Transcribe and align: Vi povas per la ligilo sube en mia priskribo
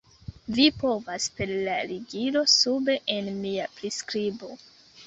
Vi 0.55 0.63
povas 0.83 1.27
per 1.35 1.53
la 1.67 1.75
ligilo 1.91 2.45
sube 2.55 2.99
en 3.19 3.31
mia 3.45 3.71
priskribo 3.79 4.53